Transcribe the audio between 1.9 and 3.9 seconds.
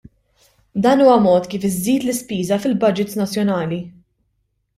l-ispiża fil-budgets nazzjonali.